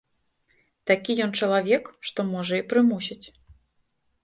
[0.91, 3.23] Такі ён чалавек, што можа і прымусіць.